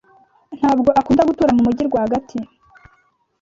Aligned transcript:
Ntabwo 0.59 0.89
akunda 0.99 1.27
gutura 1.29 1.51
mu 1.55 1.61
mujyi 1.65 1.83
rwagati. 1.89 2.37